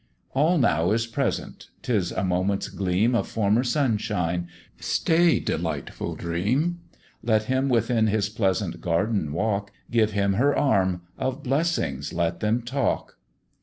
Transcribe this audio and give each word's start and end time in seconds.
All 0.33 0.57
now 0.57 0.89
is 0.93 1.05
present; 1.05 1.67
'tis 1.83 2.11
a 2.11 2.23
moment's 2.23 2.69
gleam 2.69 3.13
Of 3.13 3.27
former 3.27 3.63
sunshine 3.63 4.47
stay, 4.79 5.39
delightful 5.39 6.15
dream! 6.15 6.79
Let 7.21 7.43
him 7.43 7.69
within 7.69 8.07
his 8.07 8.27
pleasant 8.27 8.81
garden 8.81 9.31
walk, 9.31 9.69
Give 9.91 10.09
him 10.11 10.33
her 10.33 10.57
arm, 10.57 11.03
of 11.19 11.43
blessings 11.43 12.13
let 12.13 12.39
them 12.39 12.63
talk. 12.63 13.19